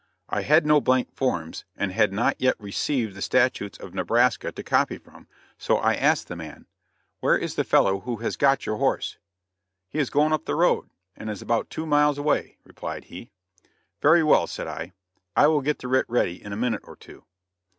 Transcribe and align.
I 0.29 0.41
had 0.41 0.65
no 0.65 0.81
blank 0.81 1.13
forms, 1.13 1.63
and 1.77 1.91
had 1.91 2.11
not 2.11 2.41
yet 2.41 2.59
received 2.59 3.13
the 3.13 3.21
statutes 3.21 3.77
of 3.77 3.93
Nebraska 3.93 4.51
to 4.51 4.63
copy 4.63 4.97
from, 4.97 5.27
so 5.59 5.77
I 5.77 5.93
asked 5.93 6.27
the 6.27 6.35
man: 6.35 6.65
"Where 7.19 7.37
is 7.37 7.53
the 7.53 7.63
fellow 7.63 7.99
who 7.99 8.15
has 8.15 8.35
got 8.35 8.65
your 8.65 8.77
horse?" 8.77 9.19
"He 9.89 9.99
is 9.99 10.09
going 10.09 10.33
up 10.33 10.45
the 10.45 10.55
road, 10.55 10.89
and 11.15 11.29
is 11.29 11.43
about 11.43 11.69
two 11.69 11.85
miles 11.85 12.17
away," 12.17 12.57
replied 12.63 13.03
he. 13.13 13.29
"Very 14.01 14.23
well," 14.23 14.47
said 14.47 14.65
I, 14.65 14.93
"I 15.35 15.45
will 15.45 15.61
get 15.61 15.77
the 15.77 15.87
writ 15.87 16.05
ready 16.07 16.43
in 16.43 16.51
a 16.51 16.57
minute 16.57 16.81
or 16.83 16.95
two." 16.95 17.25